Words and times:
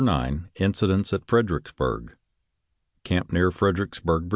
IX 0.07 0.45
incidents 0.55 1.13
at 1.13 1.27
ffiedeeicksbueg 1.27 2.13
Camp 3.03 3.31
near 3.31 3.51
Fkedeeicksburg, 3.51 4.23
Va. 4.23 4.29